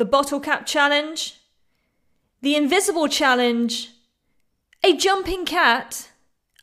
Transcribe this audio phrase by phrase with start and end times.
[0.00, 1.40] the bottle cap challenge,
[2.40, 3.90] the invisible challenge,
[4.82, 6.08] a jumping cat,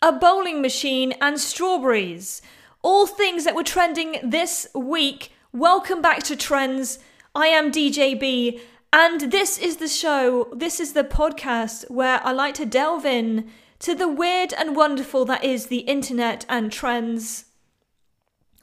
[0.02, 2.42] a bowling machine, and strawberries.
[2.82, 5.32] All things that were trending this week.
[5.54, 6.98] Welcome back to Trends.
[7.36, 8.60] I am DJB,
[8.92, 13.52] and this is the show, this is the podcast where I like to delve in
[13.82, 17.46] to the weird and wonderful that is the internet and trends.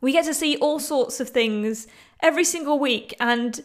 [0.00, 1.86] We get to see all sorts of things
[2.20, 3.62] every single week, and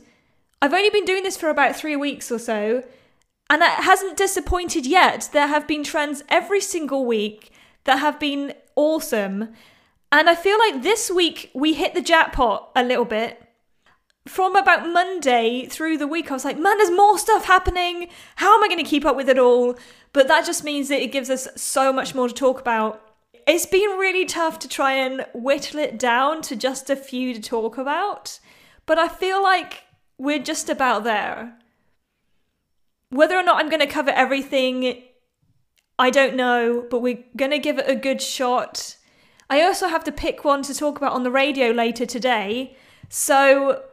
[0.62, 2.84] I've only been doing this for about three weeks or so,
[3.50, 5.30] and it hasn't disappointed yet.
[5.32, 7.52] There have been trends every single week
[7.86, 9.50] that have been awesome.
[10.12, 13.42] And I feel like this week we hit the jackpot a little bit.
[14.28, 18.10] From about Monday through the week, I was like, man, there's more stuff happening.
[18.36, 19.78] How am I going to keep up with it all?
[20.14, 23.02] But that just means that it gives us so much more to talk about.
[23.48, 27.42] It's been really tough to try and whittle it down to just a few to
[27.42, 28.40] talk about.
[28.86, 29.84] But I feel like
[30.20, 31.58] we're just about there.
[33.10, 35.02] Whether or not I'm going to cover everything,
[35.98, 38.98] I don't know, but we're going to give it a good shot.
[39.50, 42.76] I also have to pick one to talk about on the radio later today,
[43.08, 43.84] so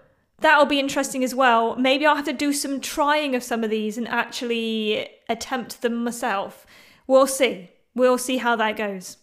[0.41, 1.77] that'll be interesting as well.
[1.77, 6.05] Maybe I'll have to do some trying of some of these and actually attempt them
[6.05, 6.67] myself.
[7.07, 7.71] We'll see.
[7.95, 9.17] We'll see how that goes.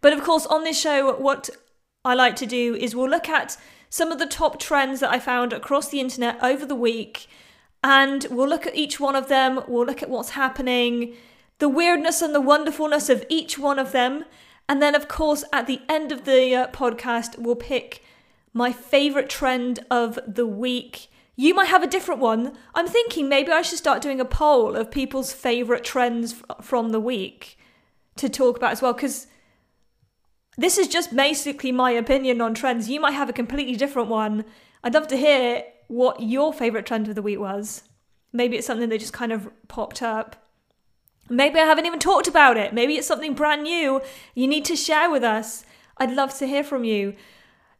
[0.00, 1.50] But of course, on this show, what
[2.04, 5.18] I like to do is we'll look at some of the top trends that I
[5.18, 7.28] found across the internet over the week
[7.82, 11.14] and we'll look at each one of them, we'll look at what's happening,
[11.58, 14.24] the weirdness and the wonderfulness of each one of them.
[14.68, 18.02] And then, of course, at the end of the uh, podcast, we'll pick
[18.52, 21.06] my favorite trend of the week.
[21.36, 22.56] You might have a different one.
[22.74, 26.98] I'm thinking maybe I should start doing a poll of people's favorite trends from the
[26.98, 27.56] week
[28.16, 29.28] to talk about as well, because
[30.56, 32.88] this is just basically my opinion on trends.
[32.88, 34.44] You might have a completely different one.
[34.82, 37.82] I'd love to hear what your favorite trend of the week was.
[38.32, 40.36] Maybe it's something that just kind of popped up.
[41.28, 42.72] Maybe I haven't even talked about it.
[42.72, 44.00] Maybe it's something brand new
[44.34, 45.64] you need to share with us.
[45.98, 47.14] I'd love to hear from you.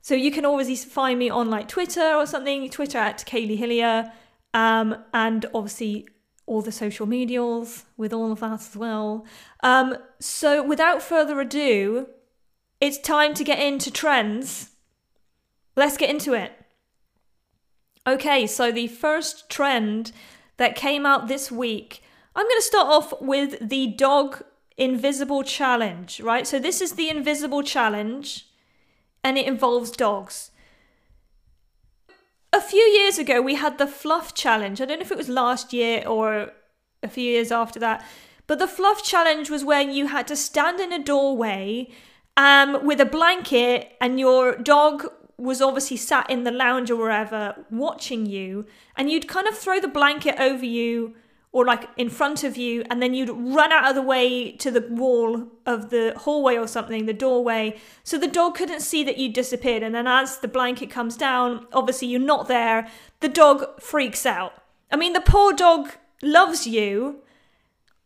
[0.02, 4.12] So you can always find me on like Twitter or something, Twitter at Kaylee Hillier,
[4.54, 6.06] um, and obviously
[6.46, 9.26] all the social medials with all of that as well.
[9.62, 12.06] Um, so without further ado,
[12.80, 14.70] it's time to get into trends.
[15.76, 16.52] Let's get into it.
[18.06, 20.12] Okay, so the first trend
[20.58, 22.02] that came out this week,
[22.34, 24.42] I'm going to start off with the dog
[24.76, 26.46] invisible challenge, right?
[26.46, 28.46] So this is the invisible challenge
[29.24, 30.50] and it involves dogs.
[32.52, 34.80] A few years ago, we had the fluff challenge.
[34.80, 36.52] I don't know if it was last year or
[37.02, 38.06] a few years after that,
[38.46, 41.90] but the fluff challenge was when you had to stand in a doorway
[42.36, 45.06] um, with a blanket and your dog
[45.38, 48.66] was obviously sat in the lounge or wherever watching you,
[48.96, 51.14] and you'd kind of throw the blanket over you
[51.52, 54.70] or like in front of you, and then you'd run out of the way to
[54.70, 57.74] the wall of the hallway or something, the doorway,
[58.04, 59.82] so the dog couldn't see that you disappeared.
[59.82, 62.88] And then as the blanket comes down, obviously you're not there,
[63.20, 64.52] the dog freaks out.
[64.92, 65.92] I mean, the poor dog
[66.22, 67.22] loves you,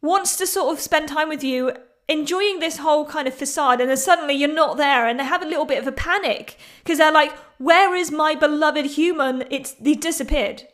[0.01, 1.73] wants to sort of spend time with you,
[2.11, 5.43] enjoying this whole kind of facade and then suddenly you're not there and they have
[5.43, 9.45] a little bit of a panic because they're like where is my beloved human?
[9.49, 10.65] It's he disappeared.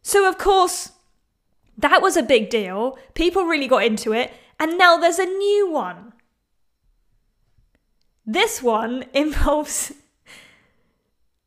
[0.00, 0.92] So of course
[1.76, 2.98] that was a big deal.
[3.12, 6.14] People really got into it and now there's a new one.
[8.24, 9.92] This one involves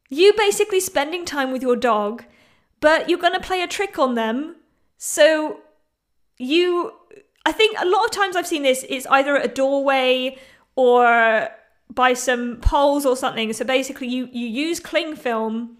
[0.10, 2.24] you basically spending time with your dog
[2.82, 4.58] but you're going to play a trick on them.
[5.00, 5.62] So
[6.38, 6.94] you
[7.46, 10.38] I think a lot of times I've seen this, it's either at a doorway
[10.76, 11.50] or
[11.94, 13.54] by some poles or something.
[13.54, 15.78] So basically, you, you use cling film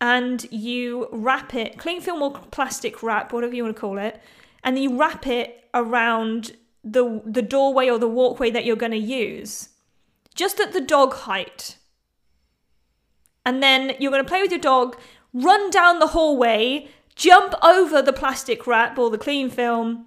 [0.00, 4.20] and you wrap it, cling film or plastic wrap, whatever you want to call it,
[4.62, 6.52] and you wrap it around
[6.84, 9.70] the, the doorway or the walkway that you're going to use,
[10.34, 11.76] just at the dog height.
[13.44, 14.96] And then you're going to play with your dog,
[15.32, 20.06] run down the hallway, jump over the plastic wrap or the cling film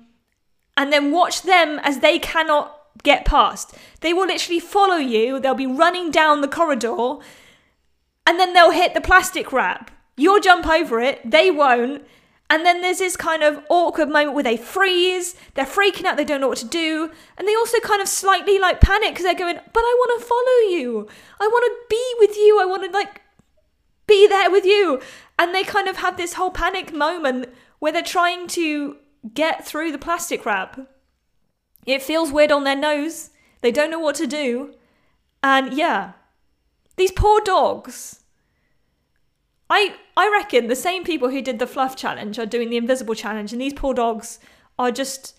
[0.77, 3.73] and then watch them as they cannot get past.
[4.01, 7.17] They will literally follow you, they'll be running down the corridor,
[8.25, 9.91] and then they'll hit the plastic wrap.
[10.15, 12.03] You'll jump over it, they won't.
[12.49, 16.23] And then there's this kind of awkward moment where they freeze, they're freaking out, they
[16.23, 19.35] don't know what to do, and they also kind of slightly like panic because they're
[19.35, 21.07] going, But I want to follow you.
[21.41, 22.59] I want to be with you.
[22.61, 23.21] I want to like
[24.07, 25.01] be there with you.
[25.37, 28.95] And they kind of have this whole panic moment where they're trying to
[29.33, 30.79] get through the plastic wrap.
[31.85, 33.29] It feels weird on their nose.
[33.61, 34.73] They don't know what to do.
[35.41, 36.13] And yeah,
[36.95, 38.23] these poor dogs.
[39.69, 43.15] I I reckon the same people who did the fluff challenge are doing the invisible
[43.15, 44.39] challenge, and these poor dogs
[44.79, 45.35] are just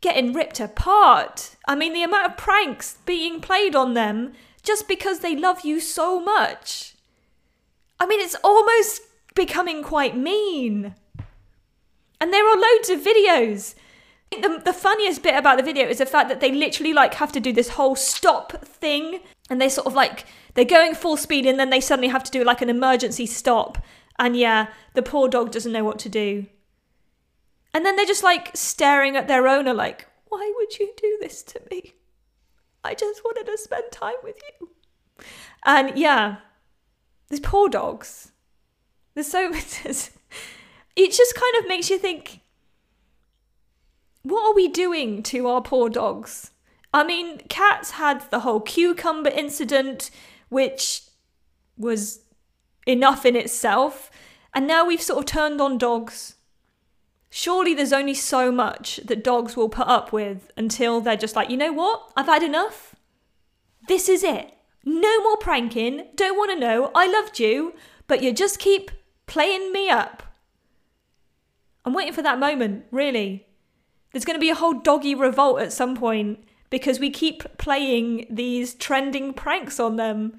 [0.00, 1.56] getting ripped apart.
[1.66, 4.32] I mean, the amount of pranks being played on them
[4.62, 6.94] just because they love you so much.
[7.98, 9.02] I mean, it's almost
[9.34, 10.94] becoming quite mean.
[12.22, 13.74] And there are loads of videos.
[14.30, 17.32] The, the funniest bit about the video is the fact that they literally like have
[17.32, 19.22] to do this whole stop thing.
[19.50, 20.24] And they sort of like
[20.54, 23.76] they're going full speed and then they suddenly have to do like an emergency stop.
[24.20, 26.46] And yeah the poor dog doesn't know what to do.
[27.74, 31.42] And then they're just like staring at their owner like why would you do this
[31.42, 31.94] to me?
[32.84, 34.68] I just wanted to spend time with you.
[35.66, 36.36] And yeah
[37.30, 38.30] these poor dogs.
[39.14, 39.52] They're so
[40.96, 42.40] it just kind of makes you think
[44.22, 46.52] what are we doing to our poor dogs
[46.94, 50.10] I mean, cats had the whole cucumber incident,
[50.48, 51.02] which
[51.76, 52.20] was
[52.86, 54.10] enough in itself,
[54.54, 56.34] and now we've sort of turned on dogs.
[57.30, 61.48] Surely there's only so much that dogs will put up with until they're just like,
[61.48, 62.12] you know what?
[62.14, 62.94] I've had enough.
[63.88, 64.52] This is it.
[64.84, 66.08] No more pranking.
[66.14, 66.90] Don't want to know.
[66.94, 67.74] I loved you,
[68.06, 68.90] but you just keep
[69.26, 70.22] playing me up.
[71.84, 73.46] I'm waiting for that moment, really.
[74.12, 78.26] There's going to be a whole doggy revolt at some point because we keep playing
[78.30, 80.38] these trending pranks on them.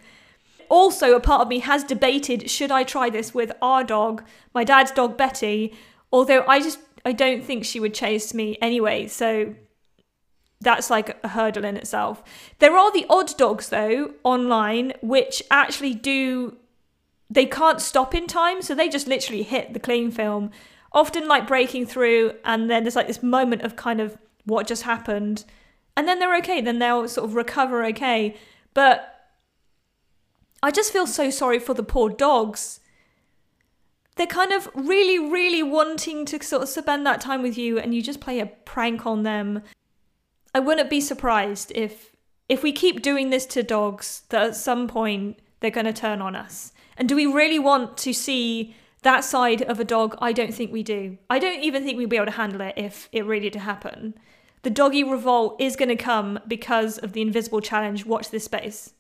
[0.69, 4.23] Also, a part of me has debated should I try this with our dog,
[4.53, 5.73] my dad's dog Betty,
[6.11, 9.53] although I just I don't think she would chase me anyway, so
[10.61, 12.23] that's like a hurdle in itself.
[12.59, 16.57] There are the odd dogs though online which actually do
[17.29, 20.51] they can't stop in time, so they just literally hit the cling film,
[20.93, 24.83] often like breaking through and then there's like this moment of kind of what just
[24.83, 25.45] happened
[25.95, 28.35] and then they're okay, then they'll sort of recover okay.
[28.73, 29.29] But
[30.61, 32.79] I just feel so sorry for the poor dogs.
[34.15, 37.95] They're kind of really, really wanting to sort of spend that time with you, and
[37.95, 39.63] you just play a prank on them.
[40.53, 42.11] I wouldn't be surprised if
[42.49, 46.21] if we keep doing this to dogs that at some point they're going to turn
[46.21, 46.73] on us.
[46.97, 50.17] And do we really want to see that side of a dog?
[50.21, 51.17] I don't think we do.
[51.29, 54.15] I don't even think we'd be able to handle it if it really did happen.
[54.63, 58.05] The doggy revolt is going to come because of the invisible challenge.
[58.05, 58.93] Watch this space.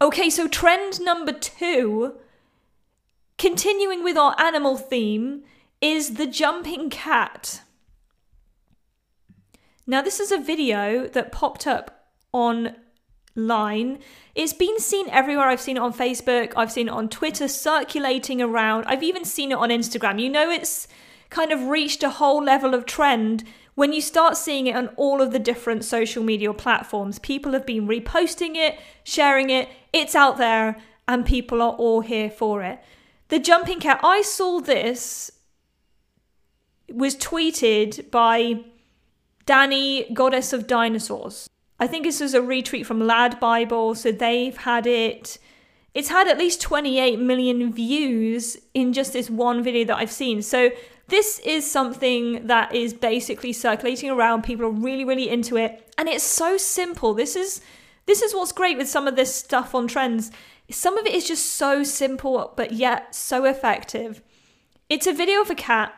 [0.00, 2.14] Okay, so trend number two,
[3.38, 5.42] continuing with our animal theme,
[5.84, 7.60] is the jumping cat.
[9.86, 12.74] Now, this is a video that popped up on
[13.36, 13.98] line.
[14.34, 15.46] It's been seen everywhere.
[15.46, 18.86] I've seen it on Facebook, I've seen it on Twitter circulating around.
[18.86, 20.18] I've even seen it on Instagram.
[20.18, 20.88] You know, it's
[21.28, 23.44] kind of reached a whole level of trend
[23.74, 27.18] when you start seeing it on all of the different social media platforms.
[27.18, 32.30] People have been reposting it, sharing it, it's out there, and people are all here
[32.30, 32.78] for it.
[33.28, 35.30] The jumping cat, I saw this
[36.92, 38.64] was tweeted by
[39.46, 41.48] Danny, Goddess of Dinosaurs.
[41.78, 45.38] I think this is a retweet from Lad Bible, so they've had it.
[45.92, 50.42] It's had at least 28 million views in just this one video that I've seen.
[50.42, 50.70] So
[51.08, 54.42] this is something that is basically circulating around.
[54.42, 57.14] People are really, really into it, and it's so simple.
[57.14, 57.60] This is
[58.06, 60.30] this is what's great with some of this stuff on trends.
[60.70, 64.22] Some of it is just so simple, but yet so effective.
[64.88, 65.94] It's a video of a cat,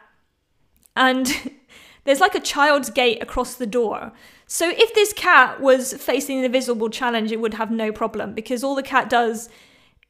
[0.97, 1.53] and
[2.05, 4.13] there's like a child's gate across the door.
[4.47, 8.65] So if this cat was facing the invisible challenge, it would have no problem because
[8.65, 9.49] all the cat does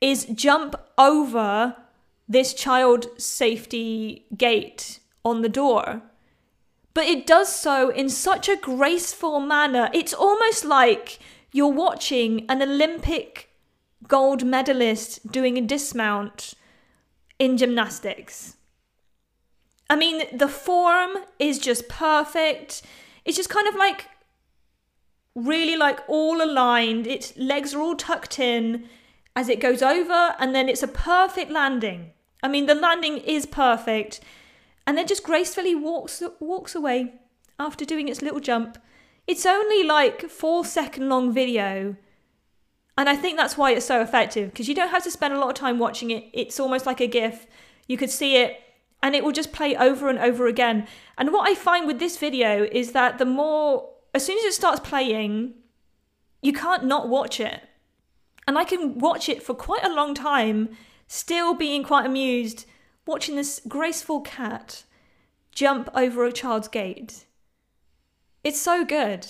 [0.01, 1.75] is jump over
[2.29, 6.03] this child safety gate on the door.
[6.93, 9.91] But it does so in such a graceful manner.
[9.93, 11.19] It's almost like
[11.53, 13.51] you're watching an Olympic
[14.09, 16.55] gold medalist doing a dismount
[17.39, 18.57] in gymnastics.
[19.89, 22.83] I mean, the form is just perfect.
[23.25, 24.09] It's just kind of like
[25.35, 27.07] really like all aligned.
[27.07, 28.89] Its legs are all tucked in
[29.37, 32.13] as it goes over, and then it's a perfect landing.
[32.43, 34.21] I mean, the landing is perfect,
[34.87, 37.15] and then just gracefully walks walks away
[37.59, 38.79] after doing its little jump.
[39.27, 41.97] It's only like four second long video,
[42.97, 45.39] and I think that's why it's so effective because you don't have to spend a
[45.39, 46.25] lot of time watching it.
[46.33, 47.47] It's almost like a GIF.
[47.87, 48.61] You could see it
[49.03, 50.87] and it will just play over and over again.
[51.17, 54.55] And what I find with this video is that the more as soon as it
[54.55, 55.55] starts playing,
[56.41, 57.63] you can't not watch it.
[58.49, 60.71] And I can watch it for quite a long time,
[61.07, 62.65] still being quite amused,
[63.07, 64.85] watching this graceful cat
[65.53, 67.27] jump over a child's gate.
[68.45, 69.27] It's so good.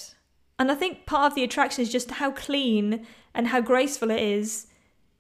[0.59, 4.21] And I think part of the attraction is just how clean and how graceful it
[4.21, 4.67] is.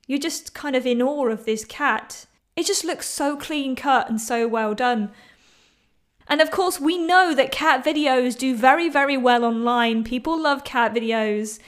[0.06, 2.26] You're just kind of in awe of this cat.
[2.56, 5.12] It just looks so clean cut and so well done.
[6.26, 10.02] And of course, we know that cat videos do very, very well online.
[10.02, 11.60] People love cat videos.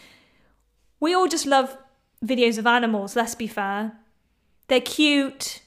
[0.99, 1.76] We all just love
[2.25, 3.92] videos of animals, let's be fair.
[4.66, 5.62] They're cute.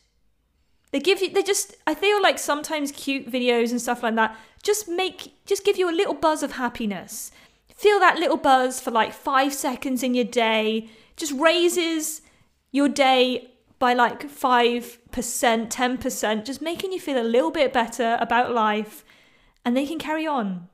[0.91, 4.35] They give you, they just, I feel like sometimes cute videos and stuff like that
[4.63, 7.31] just make, just give you a little buzz of happiness.
[7.73, 12.21] Feel that little buzz for like five seconds in your day, just raises
[12.71, 13.51] your day
[13.81, 19.03] by like 5%, 10%, just making you feel a little bit better about life,
[19.65, 20.69] and they can carry on.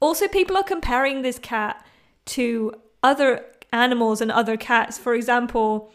[0.00, 1.84] Also, people are comparing this cat
[2.24, 3.44] to other
[3.74, 4.96] animals and other cats.
[4.96, 5.92] For example,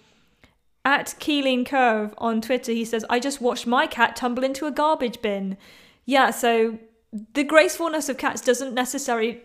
[0.85, 4.71] at Keeling Curve on Twitter, he says, I just watched my cat tumble into a
[4.71, 5.57] garbage bin.
[6.05, 6.77] Yeah, so
[7.33, 9.41] the gracefulness of cats doesn't necessarily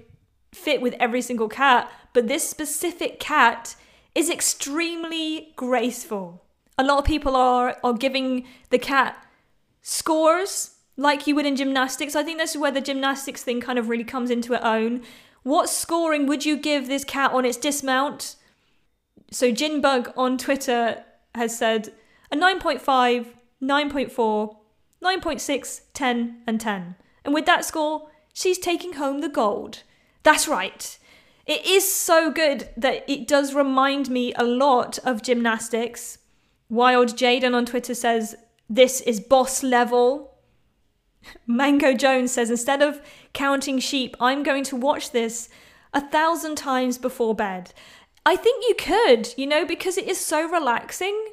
[0.52, 3.74] fit with every single cat, but this specific cat
[4.14, 6.44] is extremely graceful.
[6.80, 9.22] A lot of people are, are giving the cat
[9.82, 12.16] scores like you would in gymnastics.
[12.16, 15.02] I think this is where the gymnastics thing kind of really comes into its own.
[15.42, 18.36] What scoring would you give this cat on its dismount?
[19.30, 21.92] So Jinbug on Twitter has said
[22.32, 23.26] a 9.5,
[23.62, 24.56] 9.4,
[25.02, 26.94] 9.6, 10, and 10.
[27.26, 29.82] And with that score, she's taking home the gold.
[30.22, 30.98] That's right.
[31.44, 36.16] It is so good that it does remind me a lot of gymnastics.
[36.70, 38.36] Wild Jaden on Twitter says,
[38.68, 40.38] This is boss level.
[41.46, 43.02] Mango Jones says, Instead of
[43.34, 45.48] counting sheep, I'm going to watch this
[45.92, 47.72] a thousand times before bed.
[48.24, 51.32] I think you could, you know, because it is so relaxing.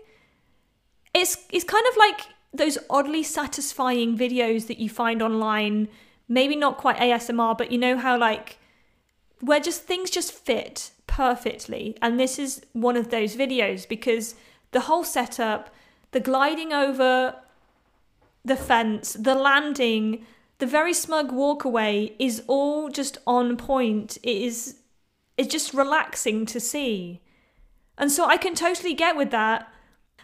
[1.13, 2.21] It's it's kind of like
[2.53, 5.89] those oddly satisfying videos that you find online,
[6.27, 8.57] maybe not quite ASMR, but you know how like
[9.41, 11.95] where just things just fit perfectly.
[12.01, 14.33] And this is one of those videos because
[14.71, 15.73] the whole setup,
[16.11, 17.35] the gliding over
[18.43, 20.25] the fence, the landing,
[20.59, 24.17] the very smug walkaway is all just on point.
[24.23, 24.75] It is
[25.37, 27.21] it's just relaxing to see.
[27.97, 29.71] And so I can totally get with that.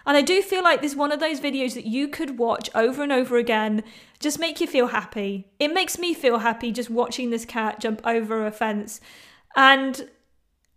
[0.05, 2.69] And I do feel like this is one of those videos that you could watch
[2.75, 3.83] over and over again,
[4.19, 5.47] just make you feel happy.
[5.59, 8.99] It makes me feel happy just watching this cat jump over a fence.
[9.55, 10.09] And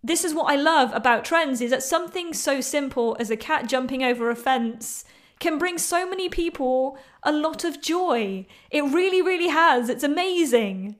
[0.07, 3.69] this is what I love about trends is that something so simple as a cat
[3.69, 5.05] jumping over a fence
[5.41, 8.47] can bring so many people a lot of joy.
[8.71, 9.89] It really, really has.
[9.89, 10.95] It's amazing.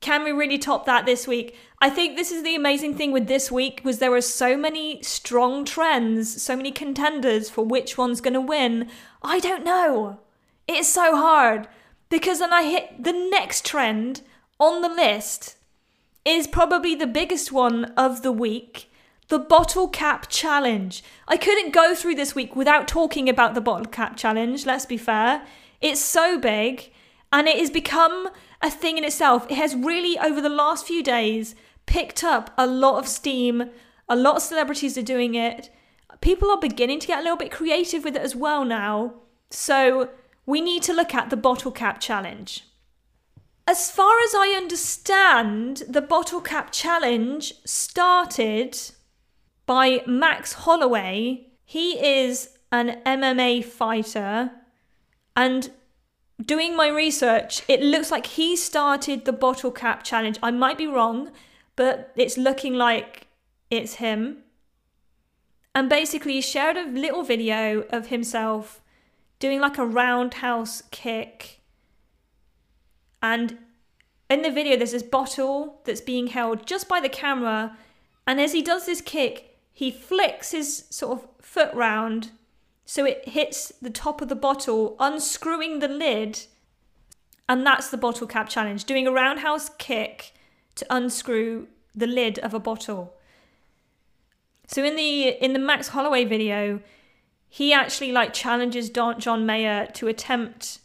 [0.00, 1.56] Can we really top that this week?
[1.80, 5.02] I think this is the amazing thing with this week was there were so many
[5.02, 8.88] strong trends, so many contenders for which one's going to win.
[9.20, 10.20] I don't know.
[10.68, 11.68] It's so hard
[12.08, 14.22] because then I hit the next trend
[14.58, 15.56] on the list
[16.24, 18.90] is probably the biggest one of the week.
[19.28, 21.02] The bottle cap challenge.
[21.26, 24.96] I couldn't go through this week without talking about the bottle cap challenge, let's be
[24.96, 25.44] fair.
[25.80, 26.92] It's so big
[27.32, 28.28] and it has become
[28.62, 29.46] a thing in itself.
[29.50, 31.54] It has really, over the last few days,
[31.86, 33.70] picked up a lot of steam.
[34.08, 35.70] A lot of celebrities are doing it.
[36.20, 39.14] People are beginning to get a little bit creative with it as well now.
[39.50, 40.10] So
[40.46, 42.64] we need to look at the bottle cap challenge.
[43.66, 48.78] As far as I understand, the bottle cap challenge started
[49.66, 51.48] by Max Holloway.
[51.64, 54.52] He is an MMA fighter
[55.34, 55.70] and
[56.44, 60.38] doing my research, it looks like he started the bottle cap challenge.
[60.42, 61.30] I might be wrong,
[61.76, 63.26] but it's looking like
[63.70, 64.38] it's him.
[65.74, 68.80] And basically, he shared a little video of himself
[69.38, 71.60] doing like a roundhouse kick.
[73.22, 73.58] And
[74.30, 77.76] in the video, there's this bottle that's being held just by the camera.
[78.26, 82.30] And as he does this kick, he flicks his sort of foot round
[82.86, 86.46] so it hits the top of the bottle, unscrewing the lid.
[87.48, 90.32] And that's the bottle cap challenge doing a roundhouse kick
[90.76, 93.14] to unscrew the lid of a bottle.
[94.68, 96.80] So in the in the Max Holloway video,
[97.48, 100.80] he actually like challenges Don, John Mayer to attempt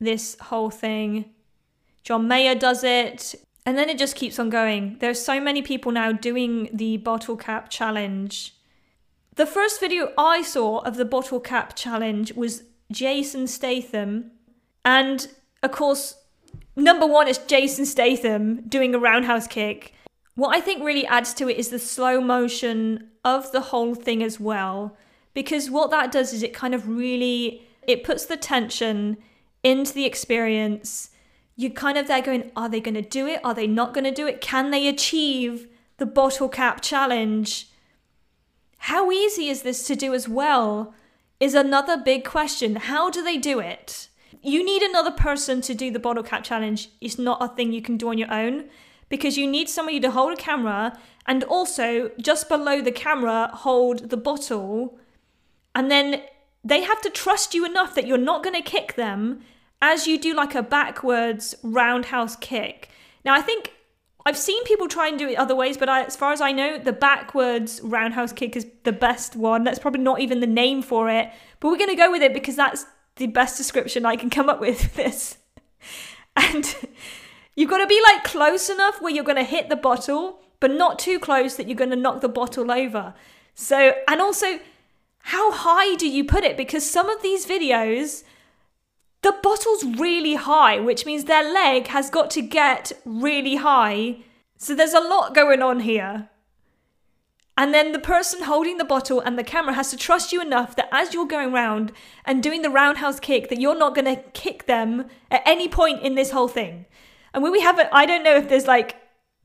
[0.00, 1.26] this whole thing.
[2.02, 3.34] John Mayer does it,
[3.64, 4.96] and then it just keeps on going.
[5.00, 8.54] There's so many people now doing the bottle cap challenge
[9.36, 14.32] the first video I saw of the bottle cap challenge was Jason Statham.
[14.84, 15.26] And
[15.62, 16.16] of course,
[16.76, 19.94] number one is Jason Statham doing a roundhouse kick.
[20.34, 24.22] What I think really adds to it is the slow motion of the whole thing
[24.22, 24.96] as well
[25.34, 29.16] because what that does is it kind of really it puts the tension
[29.62, 31.10] into the experience.
[31.56, 33.40] You're kind of there going, are they going to do it?
[33.44, 34.40] Are they not going to do it?
[34.40, 37.68] Can they achieve the bottle cap challenge?
[38.78, 40.94] How easy is this to do as well?
[41.40, 42.76] Is another big question.
[42.76, 44.08] How do they do it?
[44.42, 46.88] You need another person to do the bottle cap challenge.
[47.00, 48.64] It's not a thing you can do on your own
[49.08, 54.10] because you need somebody to hold a camera and also just below the camera hold
[54.10, 54.98] the bottle
[55.74, 56.22] and then
[56.64, 59.40] they have to trust you enough that you're not going to kick them
[59.80, 62.88] as you do like a backwards roundhouse kick.
[63.24, 63.72] Now, I think
[64.24, 66.52] I've seen people try and do it other ways, but I, as far as I
[66.52, 69.64] know, the backwards roundhouse kick is the best one.
[69.64, 72.32] That's probably not even the name for it, but we're going to go with it
[72.32, 72.86] because that's
[73.16, 75.38] the best description I can come up with for this.
[76.34, 76.74] And
[77.56, 80.70] you've got to be like close enough where you're going to hit the bottle, but
[80.70, 83.12] not too close that you're going to knock the bottle over.
[83.54, 84.58] So, and also,
[85.22, 86.56] how high do you put it?
[86.56, 88.24] Because some of these videos,
[89.22, 94.16] the bottle's really high, which means their leg has got to get really high.
[94.58, 96.28] So there's a lot going on here.
[97.56, 100.74] And then the person holding the bottle and the camera has to trust you enough
[100.76, 101.92] that as you're going round
[102.24, 106.02] and doing the roundhouse kick, that you're not going to kick them at any point
[106.02, 106.86] in this whole thing.
[107.34, 108.96] And when we haven't, I don't know if there's like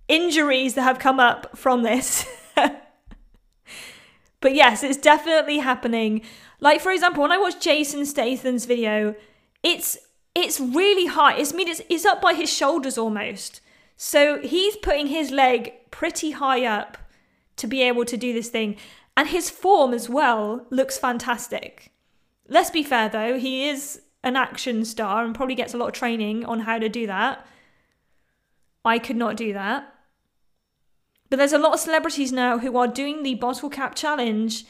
[0.07, 2.25] injuries that have come up from this.
[4.39, 6.21] But yes, it's definitely happening.
[6.59, 9.15] Like for example, when I watched Jason Statham's video,
[9.63, 9.97] it's
[10.35, 11.37] it's really high.
[11.37, 13.61] It's I mean it's it's up by his shoulders almost.
[13.95, 16.97] So he's putting his leg pretty high up
[17.55, 18.75] to be able to do this thing.
[19.15, 21.91] And his form as well looks fantastic.
[22.47, 25.93] Let's be fair though, he is an action star and probably gets a lot of
[25.93, 27.45] training on how to do that.
[28.85, 29.93] I could not do that.
[31.29, 34.65] But there's a lot of celebrities now who are doing the bottle cap challenge.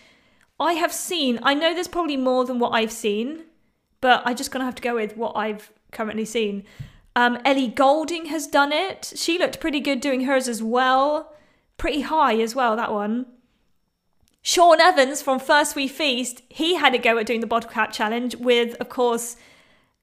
[0.60, 3.44] I have seen, I know there's probably more than what I've seen,
[4.02, 6.64] but I'm just going to have to go with what I've currently seen.
[7.16, 9.14] Um, Ellie Goulding has done it.
[9.16, 11.36] She looked pretty good doing hers as well.
[11.78, 13.28] Pretty high as well, that one.
[14.42, 17.92] Sean Evans from First We Feast, he had a go at doing the bottle cap
[17.92, 19.36] challenge with, of course,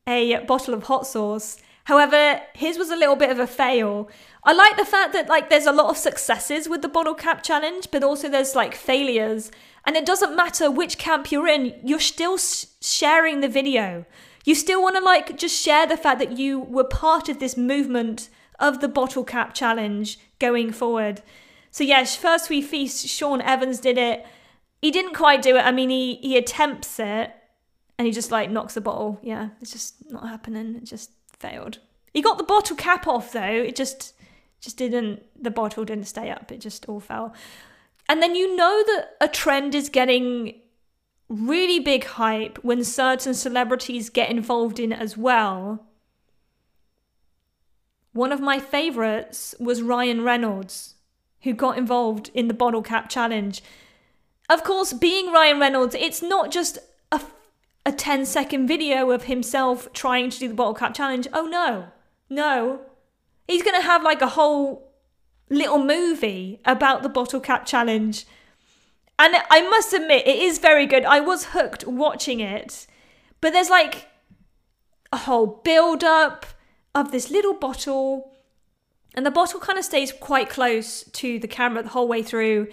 [0.07, 1.57] a bottle of hot sauce.
[1.85, 4.09] However, his was a little bit of a fail.
[4.43, 7.43] I like the fact that like there's a lot of successes with the bottle cap
[7.43, 9.51] challenge, but also there's like failures.
[9.87, 14.07] And it doesn't matter which camp you're in, you're still sharing the video.
[14.45, 17.57] You still want to like just share the fact that you were part of this
[17.57, 21.23] movement of the bottle cap challenge going forward.
[21.71, 23.07] So yes, first we feast.
[23.09, 24.25] Sean Evans did it.
[24.81, 25.61] He didn't quite do it.
[25.61, 27.35] I mean, he he attempts it,
[27.99, 29.19] and he just like knocks the bottle.
[29.23, 30.77] Yeah, it's just not happening.
[30.77, 31.11] It just
[31.45, 31.79] failed.
[32.13, 33.41] He got the bottle cap off though.
[33.41, 34.15] It just
[34.61, 36.51] just didn't the bottle didn't stay up.
[36.51, 37.35] It just all fell.
[38.09, 40.61] And then you know that a trend is getting
[41.29, 45.87] really big hype when certain celebrities get involved in as well.
[48.13, 50.95] One of my favorites was Ryan Reynolds,
[51.43, 53.63] who got involved in the bottle cap challenge.
[54.49, 56.79] Of course, being Ryan Reynolds, it's not just
[57.85, 61.29] a, a 10 second video of himself trying to do the bottle cap challenge.
[61.33, 61.89] Oh no.
[62.29, 62.81] No.
[63.47, 64.93] He's going to have like a whole
[65.51, 68.27] little movie about the bottle cap challenge.
[69.19, 71.05] And I must admit, it is very good.
[71.05, 72.87] I was hooked watching it.
[73.41, 74.09] But there's like
[75.13, 76.47] a whole build up
[76.95, 78.33] of this little bottle.
[79.15, 82.69] And the bottle kind of stays quite close to the camera the whole way through.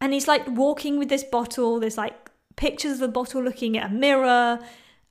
[0.00, 1.80] And he's like walking with this bottle.
[1.80, 2.23] There's like
[2.56, 4.58] pictures of the bottle looking at a mirror.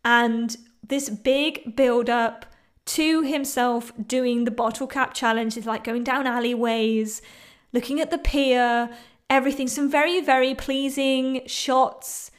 [0.06, 0.56] And
[0.88, 2.46] this big build up
[2.86, 7.22] to himself doing the bottle cap challenge is like going down alleyways,
[7.72, 8.90] looking at the pier,
[9.30, 9.68] everything.
[9.68, 12.32] Some very, very pleasing shots.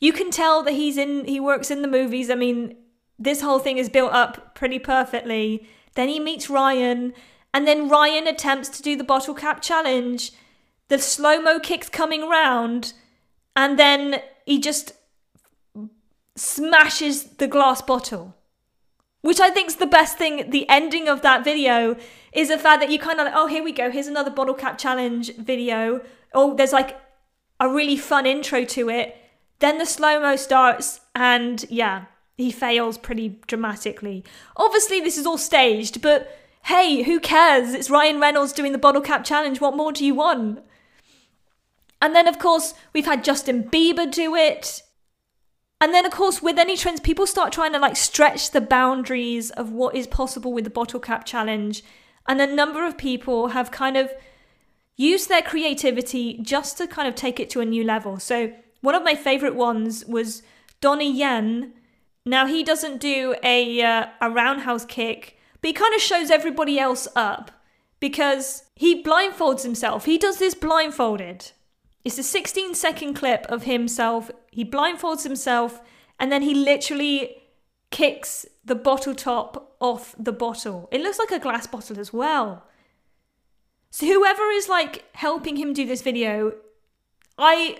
[0.00, 2.30] You can tell that he's in, he works in the movies.
[2.30, 2.76] I mean,
[3.18, 5.68] this whole thing is built up pretty perfectly.
[5.94, 7.12] Then he meets Ryan,
[7.54, 10.32] and then Ryan attempts to do the bottle cap challenge.
[10.88, 12.94] The slow mo kicks coming round,
[13.54, 14.92] and then he just
[16.36, 18.34] smashes the glass bottle
[19.22, 20.50] which I think is the best thing.
[20.50, 21.96] The ending of that video
[22.32, 23.90] is the fact that you kind of like, oh, here we go.
[23.90, 26.00] Here's another bottle cap challenge video.
[26.34, 27.00] Oh, there's like
[27.60, 29.16] a really fun intro to it.
[29.60, 34.24] Then the slow mo starts, and yeah, he fails pretty dramatically.
[34.56, 37.72] Obviously, this is all staged, but hey, who cares?
[37.74, 39.60] It's Ryan Reynolds doing the bottle cap challenge.
[39.60, 40.64] What more do you want?
[42.02, 44.82] And then, of course, we've had Justin Bieber do it.
[45.80, 49.52] And then, of course, with any trends, people start trying to like stretch the boundaries
[49.52, 51.84] of what is possible with the bottle cap challenge.
[52.26, 54.10] And a number of people have kind of
[54.96, 58.18] use their creativity just to kind of take it to a new level.
[58.18, 60.42] So, one of my favorite ones was
[60.80, 61.72] Donnie Yen.
[62.26, 66.80] Now, he doesn't do a, uh, a roundhouse kick, but he kind of shows everybody
[66.80, 67.52] else up
[68.00, 70.04] because he blindfolds himself.
[70.04, 71.52] He does this blindfolded.
[72.04, 74.30] It's a 16 second clip of himself.
[74.50, 75.80] He blindfolds himself
[76.18, 77.36] and then he literally
[77.90, 80.88] kicks the bottle top off the bottle.
[80.90, 82.64] It looks like a glass bottle as well.
[83.90, 86.54] So whoever is like helping him do this video,
[87.38, 87.78] I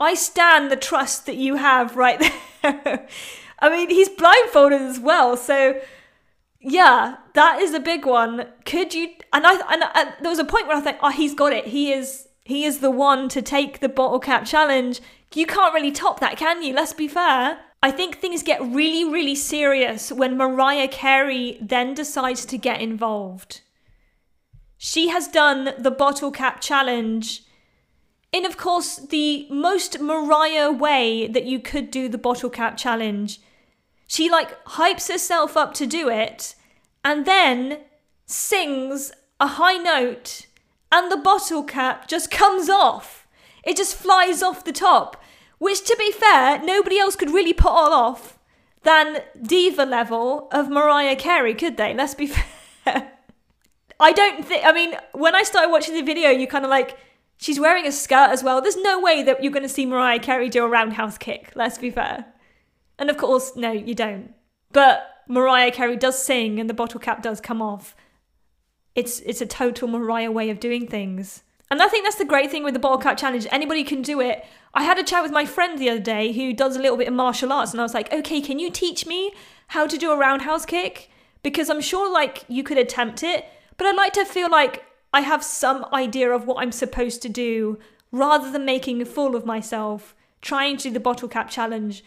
[0.00, 2.18] I stand the trust that you have right
[2.62, 3.06] there.
[3.58, 5.78] I mean, he's blindfolded as well, so
[6.60, 8.46] yeah, that is a big one.
[8.64, 9.08] Could you?
[9.34, 11.66] And I and, and there was a point where I thought, oh, he's got it.
[11.66, 15.00] He is he is the one to take the bottle cap challenge.
[15.34, 16.74] You can't really top that, can you?
[16.74, 17.60] Let's be fair.
[17.82, 23.62] I think things get really, really serious when Mariah Carey then decides to get involved.
[24.76, 27.42] She has done the bottle cap challenge
[28.32, 33.40] in, of course, the most Mariah way that you could do the bottle cap challenge.
[34.06, 36.54] She like hypes herself up to do it
[37.04, 37.80] and then
[38.26, 40.46] sings a high note
[40.92, 43.26] and the bottle cap just comes off.
[43.64, 45.22] It just flies off the top.
[45.58, 48.38] Which, to be fair, nobody else could really put all off
[48.82, 51.92] than diva level of Mariah Carey, could they?
[51.94, 52.26] Let's be
[52.84, 53.12] fair.
[54.00, 56.96] I don't think, I mean, when I started watching the video, you kind of like,
[57.36, 58.62] she's wearing a skirt as well.
[58.62, 61.76] There's no way that you're going to see Mariah Carey do a roundhouse kick, let's
[61.76, 62.24] be fair.
[62.98, 64.32] And of course, no, you don't.
[64.72, 67.94] But Mariah Carey does sing and the bottle cap does come off.
[68.94, 71.42] It's it's a total Mariah way of doing things.
[71.70, 73.46] And I think that's the great thing with the bottle cap challenge.
[73.50, 74.44] Anybody can do it.
[74.74, 77.08] I had a chat with my friend the other day who does a little bit
[77.08, 79.32] of martial arts, and I was like, okay, can you teach me
[79.68, 81.10] how to do a roundhouse kick?
[81.42, 85.22] Because I'm sure like you could attempt it, but I'd like to feel like I
[85.22, 87.78] have some idea of what I'm supposed to do
[88.12, 92.04] rather than making a fool of myself trying to do the bottle cap challenge.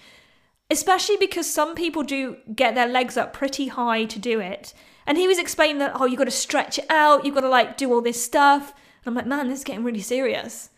[0.69, 4.74] Especially because some people do get their legs up pretty high to do it.
[5.06, 7.50] And he was explaining that, oh, you've got to stretch it out, you've got to
[7.50, 8.74] like do all this stuff.
[9.04, 10.70] And I'm like, man, this is getting really serious.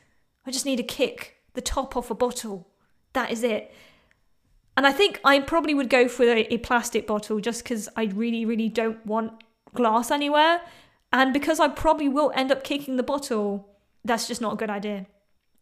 [0.45, 2.67] I just need a kick the top off a bottle.
[3.13, 3.73] That is it.
[4.77, 8.05] And I think I probably would go for a, a plastic bottle just because I
[8.05, 10.61] really, really don't want glass anywhere.
[11.13, 13.69] And because I probably will end up kicking the bottle,
[14.03, 15.07] that's just not a good idea.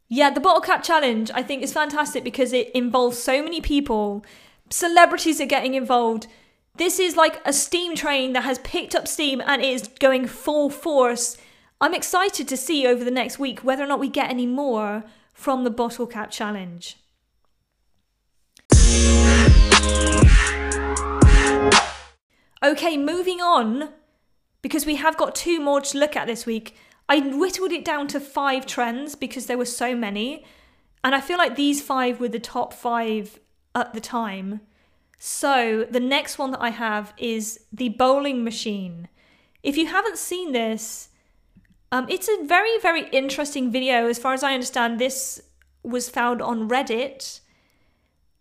[0.09, 4.25] Yeah, the bottle cap challenge I think is fantastic because it involves so many people.
[4.69, 6.27] Celebrities are getting involved.
[6.75, 10.71] This is like a steam train that has picked up steam and is going full
[10.71, 11.37] force.
[11.79, 15.03] I'm excited to see over the next week whether or not we get any more
[15.33, 16.97] from the bottle cap challenge.
[22.63, 23.89] Okay, moving on,
[24.63, 26.75] because we have got two more to look at this week.
[27.07, 30.43] I whittled it down to five trends because there were so many,
[31.03, 33.39] and I feel like these five were the top five
[33.75, 34.61] at the time.
[35.25, 39.07] So, the next one that I have is the bowling machine.
[39.63, 41.07] If you haven't seen this,
[41.93, 44.07] um, it's a very, very interesting video.
[44.07, 45.41] As far as I understand, this
[45.81, 47.39] was found on Reddit,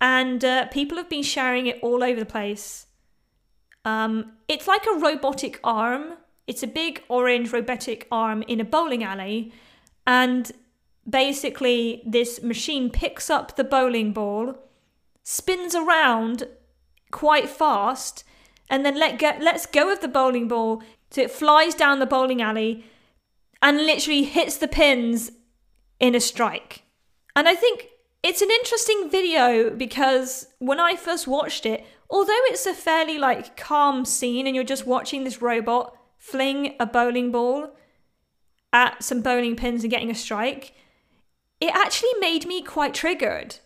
[0.01, 2.87] and uh, people have been sharing it all over the place.
[3.85, 6.15] Um, it's like a robotic arm.
[6.49, 9.53] It's a big orange robotic arm in a bowling alley,
[10.05, 10.51] and
[11.09, 14.57] basically, this machine picks up the bowling ball,
[15.23, 16.49] spins around
[17.13, 18.25] quite fast,
[18.69, 22.07] and then let go, lets go of the bowling ball so it flies down the
[22.07, 22.85] bowling alley
[23.61, 25.31] and literally hits the pins
[26.01, 26.83] in a strike.
[27.37, 27.87] And I think
[28.23, 33.57] it's an interesting video because when I first watched it, although it's a fairly like
[33.57, 37.77] calm scene and you're just watching this robot fling a bowling ball
[38.73, 40.73] at some bowling pins and getting a strike,
[41.61, 43.57] it actually made me quite triggered.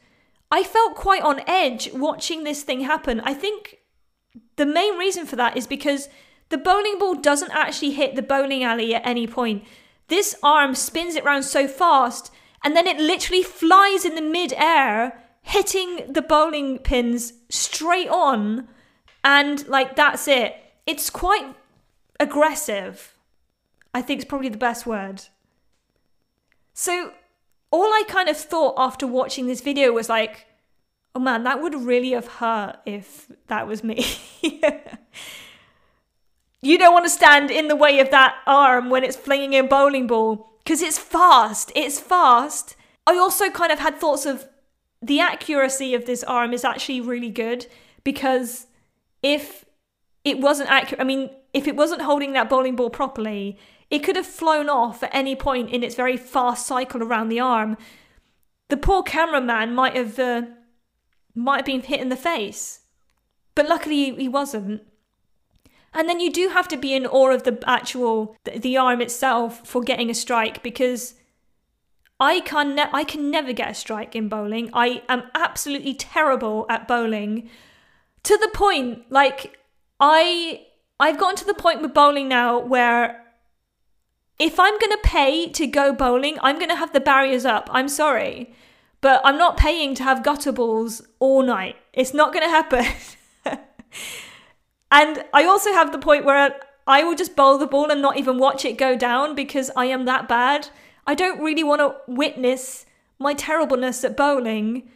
[0.51, 3.21] I felt quite on edge watching this thing happen.
[3.21, 3.79] I think
[4.57, 6.09] the main reason for that is because
[6.49, 9.65] the bowling ball doesn't actually hit the bowling alley at any point.
[10.09, 12.33] This arm spins it round so fast,
[12.63, 18.69] and then it literally flies in the mid-air, hitting the bowling pins straight on,
[19.25, 20.55] and like that's it.
[20.87, 21.57] It's quite
[22.21, 23.17] aggressive.
[23.93, 25.23] I think it's probably the best word.
[26.73, 27.13] So
[27.71, 30.47] all I kind of thought after watching this video was like,
[31.15, 34.05] oh man, that would really have hurt if that was me.
[36.67, 39.63] You don't want to stand in the way of that arm when it's flinging a
[39.63, 41.71] bowling ball because it's fast.
[41.77, 42.75] It's fast.
[43.07, 44.49] I also kind of had thoughts of
[45.01, 47.67] the accuracy of this arm is actually really good
[48.03, 48.67] because
[49.23, 49.65] if
[50.25, 53.59] it wasn't accurate, I mean, if it wasn't holding that bowling ball properly,
[53.91, 57.41] It could have flown off at any point in its very fast cycle around the
[57.41, 57.77] arm.
[58.69, 60.43] The poor cameraman might have uh,
[61.35, 62.81] might have been hit in the face,
[63.55, 64.83] but luckily he wasn't.
[65.95, 69.67] And then you do have to be in awe of the actual the, arm itself
[69.67, 71.15] for getting a strike because
[72.19, 74.69] I can ne- I can never get a strike in bowling.
[74.75, 77.49] I am absolutely terrible at bowling
[78.25, 79.59] to the point like
[80.01, 80.67] I
[80.99, 83.26] I've gotten to the point with bowling now where
[84.39, 87.69] if I'm going to pay to go bowling, I'm going to have the barriers up.
[87.73, 88.55] I'm sorry.
[89.01, 91.77] But I'm not paying to have gutter balls all night.
[91.93, 92.85] It's not going to happen.
[94.91, 96.55] and I also have the point where
[96.87, 99.87] I will just bowl the ball and not even watch it go down because I
[99.87, 100.69] am that bad.
[101.07, 102.87] I don't really want to witness
[103.19, 104.89] my terribleness at bowling.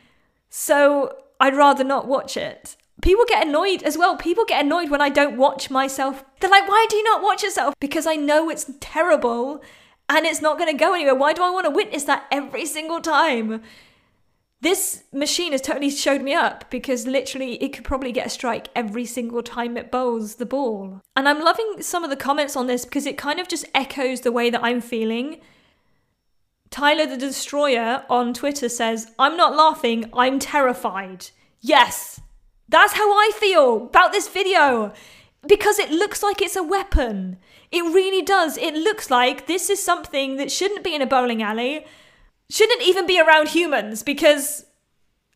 [0.48, 4.16] So I'd rather not watch it people get annoyed as well.
[4.16, 6.24] People get annoyed when I don't watch myself.
[6.40, 7.74] They're like, why do you not watch yourself?
[7.80, 9.62] Because I know it's terrible
[10.08, 11.14] and it's not going to go anywhere.
[11.14, 13.62] Why do I want to witness that every single time?
[14.62, 18.68] This machine has totally showed me up because literally it could probably get a strike
[18.76, 21.00] every single time it bowls the ball.
[21.16, 24.20] And I'm loving some of the comments on this because it kind of just echoes
[24.20, 25.40] the way that I'm feeling.
[26.68, 31.30] Tyler the Destroyer on Twitter says, I'm not laughing, I'm terrified.
[31.62, 32.19] Yes,
[32.70, 34.92] that's how I feel about this video
[35.46, 37.38] because it looks like it's a weapon.
[37.72, 38.56] It really does.
[38.56, 41.84] It looks like this is something that shouldn't be in a bowling alley,
[42.48, 44.66] shouldn't even be around humans because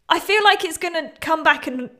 [0.08, 1.90] I feel like it's going to come back and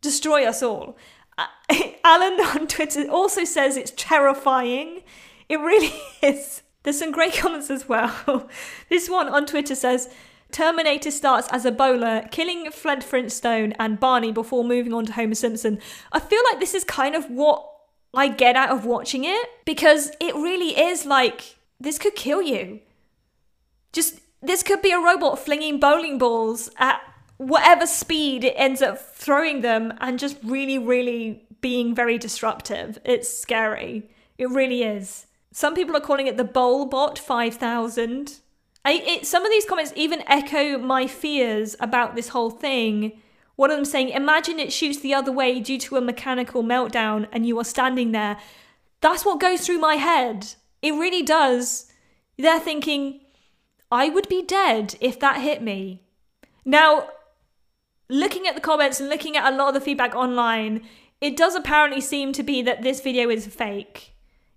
[0.00, 0.96] destroy us all.
[2.04, 5.02] Alan on Twitter also says it's terrifying.
[5.48, 6.62] It really is.
[6.82, 8.48] There's some great comments as well.
[8.88, 10.08] this one on Twitter says,
[10.52, 15.34] Terminator starts as a bowler, killing Fred Flintstone and Barney before moving on to Homer
[15.34, 15.78] Simpson.
[16.12, 17.66] I feel like this is kind of what
[18.12, 22.80] I get out of watching it because it really is like this could kill you.
[23.92, 27.00] Just this could be a robot flinging bowling balls at
[27.36, 32.98] whatever speed it ends up throwing them and just really, really being very disruptive.
[33.04, 34.10] It's scary.
[34.38, 35.26] It really is.
[35.52, 38.40] Some people are calling it the Bowlbot 5000.
[38.84, 43.20] I, it, some of these comments even echo my fears about this whole thing.
[43.56, 47.28] One of them saying, Imagine it shoots the other way due to a mechanical meltdown
[47.32, 48.38] and you are standing there.
[49.00, 50.54] That's what goes through my head.
[50.82, 51.92] It really does.
[52.38, 53.20] They're thinking,
[53.92, 56.02] I would be dead if that hit me.
[56.64, 57.08] Now,
[58.08, 60.82] looking at the comments and looking at a lot of the feedback online,
[61.20, 64.14] it does apparently seem to be that this video is fake.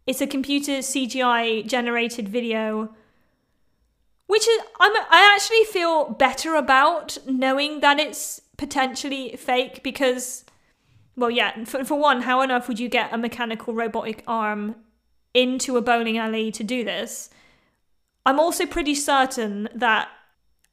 [0.08, 2.94] It's a computer CGI generated video
[4.34, 10.44] which is I'm I actually feel better about knowing that it's potentially fake because
[11.16, 14.76] well yeah for, for one how on earth would you get a mechanical robotic arm
[15.36, 17.30] into a bowling alley to do this?
[18.26, 20.10] I'm also pretty certain that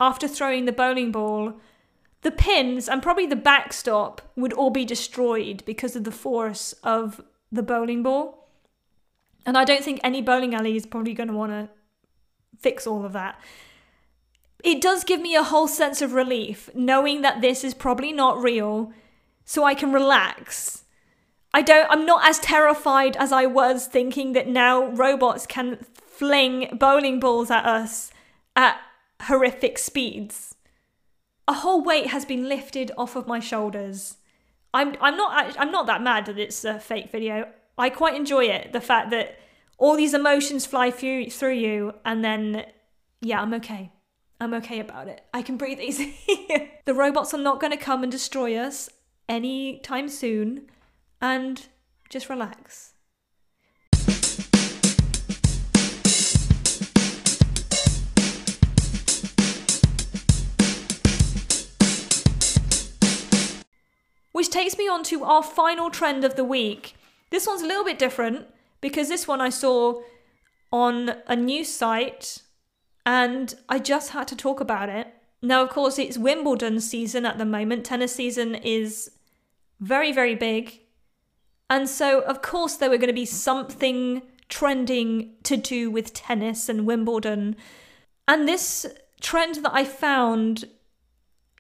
[0.01, 1.61] after throwing the bowling ball
[2.23, 7.21] the pins and probably the backstop would all be destroyed because of the force of
[7.53, 8.49] the bowling ball.
[9.45, 11.69] And i don't think any bowling alley is probably going to want to
[12.61, 13.41] fix all of that.
[14.63, 18.43] It does give me a whole sense of relief knowing that this is probably not
[18.43, 18.93] real,
[19.45, 20.85] so I can relax.
[21.53, 26.77] I don't I'm not as terrified as I was thinking that now robots can fling
[26.79, 28.11] bowling balls at us
[28.55, 28.79] at
[29.23, 30.55] horrific speeds.
[31.49, 34.19] A whole weight has been lifted off of my shoulders.
[34.73, 37.49] I'm I'm not I'm not that mad that it's a fake video.
[37.77, 38.73] I quite enjoy it.
[38.73, 39.39] The fact that
[39.81, 42.67] all these emotions fly through through you and then
[43.21, 43.91] yeah i'm okay.
[44.43, 45.23] I'm okay about it.
[45.35, 46.17] I can breathe easy.
[46.87, 48.89] The robots are not going to come and destroy us
[49.29, 50.71] anytime soon
[51.21, 51.67] and
[52.09, 52.95] just relax.
[64.33, 66.95] Which takes me on to our final trend of the week.
[67.29, 68.47] This one's a little bit different
[68.81, 70.03] because this one I saw
[70.73, 72.43] on a news site
[73.05, 75.09] and I just had to talk about it.
[75.43, 77.87] Now, of course, it's Wimbledon season at the moment.
[77.87, 79.11] Tennis season is
[79.81, 80.81] very, very big.
[81.69, 86.69] And so, of course, there were going to be something trending to do with tennis
[86.69, 87.57] and Wimbledon.
[88.29, 88.87] And this
[89.21, 90.67] trend that I found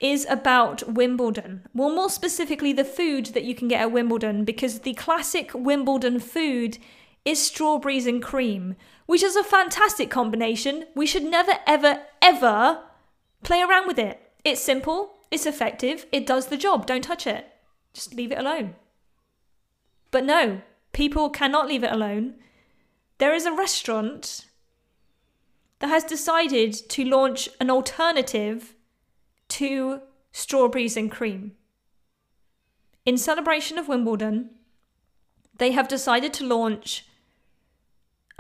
[0.00, 1.66] is about Wimbledon.
[1.74, 6.18] Well, more specifically, the food that you can get at Wimbledon, because the classic Wimbledon
[6.18, 6.78] food
[7.30, 8.74] is strawberries and cream,
[9.06, 10.84] which is a fantastic combination.
[10.94, 12.82] We should never, ever, ever
[13.44, 14.20] play around with it.
[14.44, 16.86] It's simple, it's effective, it does the job.
[16.86, 17.46] Don't touch it.
[17.92, 18.74] Just leave it alone.
[20.10, 20.62] But no,
[20.92, 22.34] people cannot leave it alone.
[23.18, 24.46] there is a restaurant
[25.80, 28.74] that has decided to launch an alternative
[29.48, 30.00] to
[30.32, 31.52] strawberries and cream.
[33.04, 34.50] In celebration of Wimbledon,
[35.58, 37.04] they have decided to launch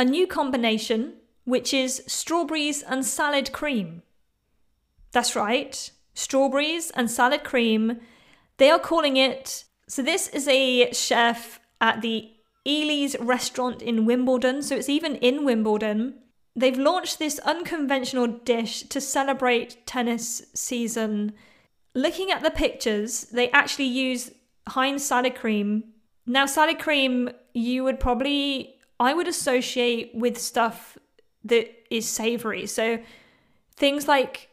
[0.00, 1.12] a new combination,
[1.44, 4.02] which is strawberries and salad cream.
[5.12, 8.00] That's right, strawberries and salad cream.
[8.56, 9.64] They are calling it.
[9.88, 12.30] So, this is a chef at the
[12.66, 14.62] Ely's restaurant in Wimbledon.
[14.62, 16.14] So, it's even in Wimbledon.
[16.56, 21.34] They've launched this unconventional dish to celebrate tennis season.
[21.94, 24.30] Looking at the pictures, they actually use
[24.68, 25.92] Heinz salad cream.
[26.24, 30.98] Now, salad cream, you would probably, I would associate with stuff
[31.44, 32.66] that is savory.
[32.66, 33.00] So,
[33.74, 34.50] things like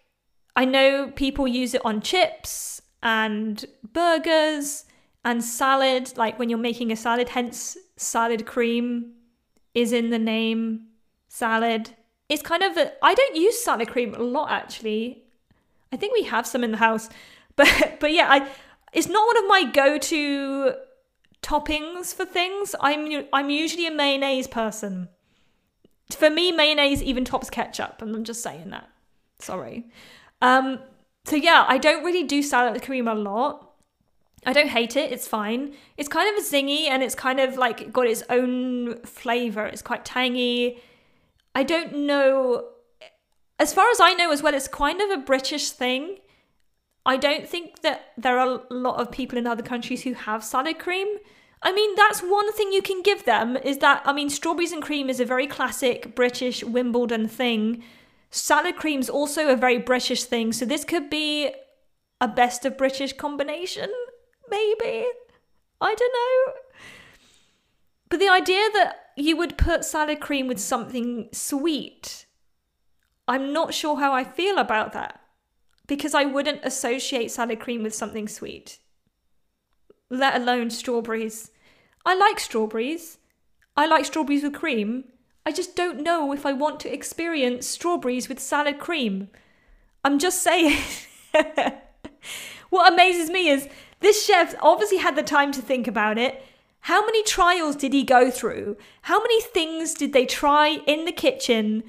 [0.55, 4.85] I know people use it on chips and burgers
[5.23, 9.13] and salad, like when you're making a salad, hence salad cream
[9.73, 10.87] is in the name
[11.27, 11.91] salad.
[12.29, 15.23] It's kind of I don't use salad cream a lot actually.
[15.91, 17.09] I think we have some in the house.
[17.57, 18.47] But but yeah, I
[18.93, 20.75] it's not one of my go-to
[21.47, 22.75] toppings for things.
[22.81, 25.09] I'm I'm usually a mayonnaise person.
[26.11, 28.89] For me, mayonnaise even tops ketchup, and I'm just saying that.
[29.39, 29.85] Sorry.
[30.41, 30.79] Um,
[31.25, 33.67] so yeah, I don't really do salad cream a lot.
[34.45, 35.73] I don't hate it, it's fine.
[35.97, 39.65] It's kind of a zingy and it's kind of like got its own flavor.
[39.65, 40.81] It's quite tangy.
[41.53, 42.65] I don't know.
[43.59, 46.19] As far as I know, as well, it's kind of a British thing.
[47.05, 50.43] I don't think that there are a lot of people in other countries who have
[50.43, 51.07] salad cream.
[51.61, 54.81] I mean, that's one thing you can give them is that, I mean, strawberries and
[54.81, 57.83] cream is a very classic British Wimbledon thing.
[58.29, 61.51] Salad cream's also a very British thing, so this could be
[62.21, 63.89] a best of British combination,
[64.49, 65.07] maybe.
[65.81, 66.53] I don't know.
[68.09, 72.25] But the idea that you would put salad cream with something sweet.
[73.27, 75.19] I'm not sure how I feel about that
[75.87, 78.77] because I wouldn't associate salad cream with something sweet,
[80.09, 81.51] let alone strawberries.
[82.05, 83.17] I like strawberries.
[83.75, 85.05] I like strawberries with cream.
[85.45, 89.29] I just don't know if I want to experience strawberries with salad cream.
[90.03, 90.77] I'm just saying.
[92.69, 93.67] what amazes me is
[93.99, 96.43] this chef obviously had the time to think about it
[96.87, 98.77] how many trials did he go through?
[99.01, 101.83] How many things did they try in the kitchen?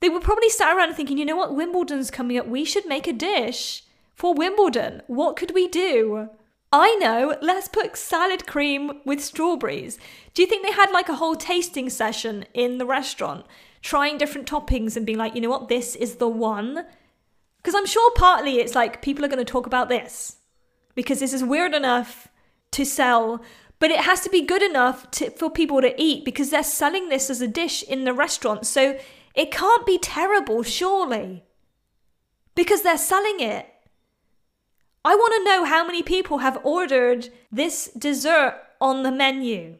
[0.00, 2.48] They were probably sat around thinking, you know what, Wimbledon's coming up.
[2.48, 5.02] We should make a dish for Wimbledon.
[5.06, 6.30] What could we do?
[6.76, 9.96] I know, let's put salad cream with strawberries.
[10.34, 13.46] Do you think they had like a whole tasting session in the restaurant,
[13.80, 16.84] trying different toppings and being like, you know what, this is the one?
[17.58, 20.38] Because I'm sure partly it's like people are going to talk about this
[20.96, 22.26] because this is weird enough
[22.72, 23.40] to sell
[23.78, 27.08] but it has to be good enough to, for people to eat because they're selling
[27.08, 28.66] this as a dish in the restaurant.
[28.66, 28.98] So
[29.34, 31.44] it can't be terrible, surely,
[32.54, 33.73] because they're selling it.
[35.04, 39.76] I want to know how many people have ordered this dessert on the menu.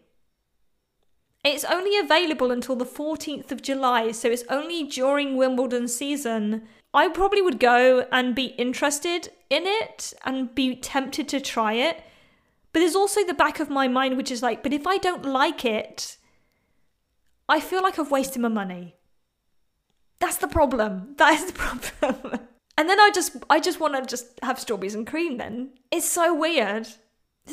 [1.43, 6.63] It's only available until the 14th of July, so it's only during Wimbledon season.
[6.93, 12.03] I probably would go and be interested in it and be tempted to try it
[12.75, 15.25] but there's also the back of my mind, which is like, but if I don't
[15.25, 16.17] like it,
[17.49, 18.97] I feel like I've wasted my money.
[20.19, 21.15] That's the problem.
[21.19, 22.49] That is the problem.
[22.77, 25.37] And then I just, I just want to just have strawberries and cream.
[25.37, 26.89] Then it's so weird.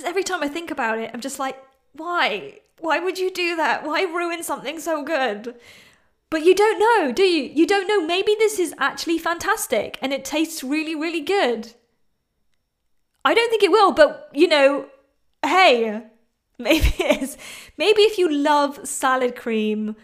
[0.03, 1.57] Every time I think about it, I'm just like,
[1.93, 2.59] why?
[2.79, 3.83] Why would you do that?
[3.83, 5.55] Why ruin something so good?
[6.31, 7.51] But you don't know, do you?
[7.53, 8.05] You don't know.
[8.05, 11.73] Maybe this is actually fantastic and it tastes really, really good.
[13.23, 14.87] I don't think it will, but you know,
[15.45, 16.03] hey,
[16.57, 17.37] maybe it's
[17.77, 19.95] maybe if you love salad cream,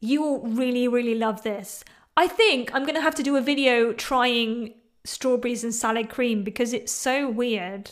[0.00, 1.84] you will really, really love this.
[2.16, 4.74] I think I'm gonna have to do a video trying
[5.04, 7.90] strawberries and salad cream because it's so weird.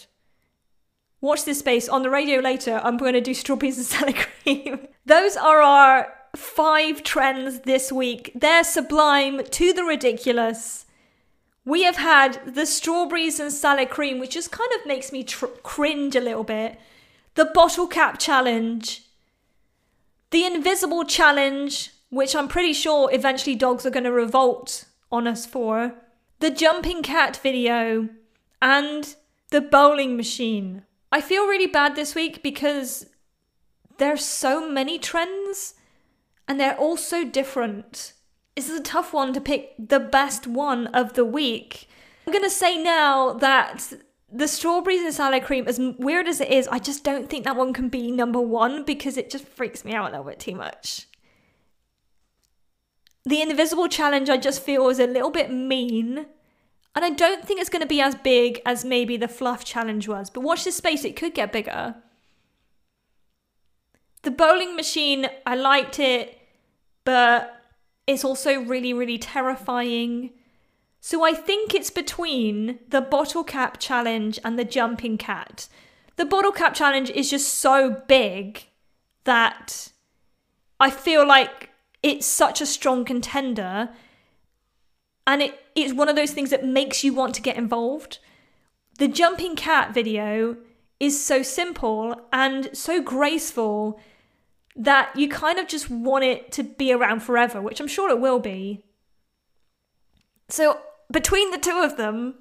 [1.20, 2.81] Watch this space on the radio later.
[2.83, 4.88] I'm going to do strawberries and salad cream.
[5.06, 8.33] Those are our five trends this week.
[8.35, 10.87] They're sublime to the ridiculous
[11.64, 15.46] we have had the strawberries and salad cream, which just kind of makes me tr-
[15.62, 16.79] cringe a little bit.
[17.35, 19.04] The bottle cap challenge,
[20.31, 25.46] the invisible challenge, which I'm pretty sure eventually dogs are going to revolt on us
[25.46, 25.94] for,
[26.40, 28.10] the jumping cat video,
[28.60, 29.17] and
[29.50, 30.83] the bowling machine.
[31.10, 33.06] I feel really bad this week because
[33.96, 35.75] there's so many trends
[36.46, 38.13] and they're all so different
[38.54, 41.88] it's a tough one to pick the best one of the week.
[42.27, 43.92] I'm going to say now that
[44.31, 47.56] the strawberries and salad cream, as weird as it is, I just don't think that
[47.56, 50.54] one can be number one because it just freaks me out a little bit too
[50.54, 51.06] much.
[53.25, 56.27] The Invisible Challenge, I just feel, is a little bit mean.
[56.94, 60.06] And I don't think it's going to be as big as maybe the Fluff Challenge
[60.08, 60.29] was.
[60.29, 61.94] But watch this space, it could get bigger.
[64.23, 66.38] The bowling machine, I liked it,
[67.04, 67.62] but
[68.06, 70.31] it's also really, really terrifying.
[71.00, 75.68] So I think it's between the bottle cap challenge and the jumping cat.
[76.16, 78.66] The bottle cap challenge is just so big
[79.25, 79.90] that
[80.79, 81.70] I feel like
[82.03, 83.90] it's such a strong contender
[85.27, 88.19] and it, it's one of those things that makes you want to get involved.
[88.98, 90.57] The jumping cat video
[90.98, 94.00] is so simple and so graceful
[94.75, 98.21] that you kind of just want it to be around forever, which I'm sure it
[98.21, 98.85] will be.
[100.48, 100.81] So
[101.11, 102.37] between the two of them,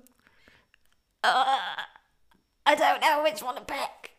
[1.23, 1.59] uh,
[2.65, 4.11] I don't know which one to pick.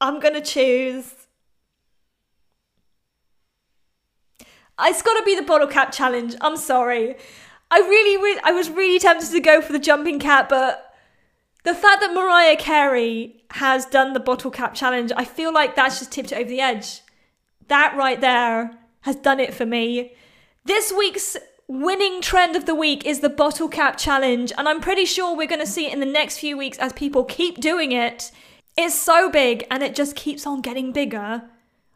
[0.00, 1.19] I'm gonna choose.
[4.82, 6.34] It's gotta be the bottle cap challenge.
[6.40, 7.16] I'm sorry.
[7.70, 10.94] I really, I was really tempted to go for the jumping cat, but
[11.62, 15.98] the fact that Mariah Carey has done the bottle cap challenge, I feel like that's
[15.98, 17.02] just tipped it over the edge.
[17.68, 18.72] That right there
[19.02, 20.14] has done it for me.
[20.64, 21.36] This week's
[21.68, 25.46] winning trend of the week is the bottle cap challenge, and I'm pretty sure we're
[25.46, 28.32] going to see it in the next few weeks as people keep doing it.
[28.76, 31.42] It's so big and it just keeps on getting bigger.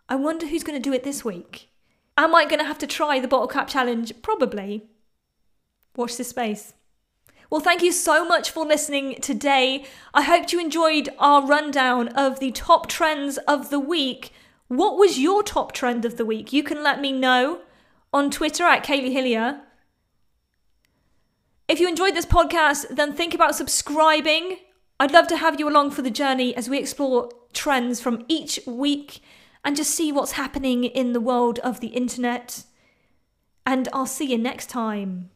[0.09, 1.69] I wonder who's going to do it this week.
[2.17, 4.13] Am I going to have to try the bottle cap challenge?
[4.23, 4.85] Probably.
[5.97, 6.75] Watch this space.
[7.51, 9.85] Well, thank you so much for listening today.
[10.13, 14.33] I hope you enjoyed our rundown of the top trends of the week.
[14.69, 16.53] What was your top trend of the week?
[16.53, 17.61] You can let me know
[18.13, 19.61] on Twitter at Kaylee Hillier.
[21.69, 24.59] If you enjoyed this podcast, then think about subscribing.
[25.01, 28.61] I'd love to have you along for the journey as we explore trends from each
[28.67, 29.21] week
[29.65, 32.65] and just see what's happening in the world of the internet.
[33.67, 35.31] And I'll see you next time.